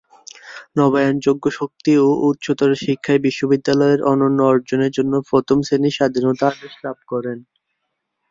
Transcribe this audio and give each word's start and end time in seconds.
নবায়নযোগ্য 0.77 1.45
শক্তি 1.59 1.91
ও 1.99 2.27
উচ্চতর 2.29 2.71
শিক্ষায় 2.83 3.23
বিশ্ববিদ্যালয়ের 3.25 4.01
অনন্য 4.11 4.39
অর্জনের 4.51 4.91
জন্য 4.97 5.13
প্রথম 5.29 5.57
শ্রেণীর 5.63 5.97
স্বাধীনতা 5.97 6.45
আদেশ 6.51 6.73
লাভ 6.83 6.97
করেন। 7.11 7.37